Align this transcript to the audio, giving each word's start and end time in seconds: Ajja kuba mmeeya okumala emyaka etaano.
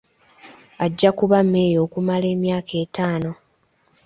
Ajja 0.85 1.09
kuba 1.19 1.37
mmeeya 1.45 1.77
okumala 1.85 2.25
emyaka 2.35 2.73
etaano. 2.83 3.31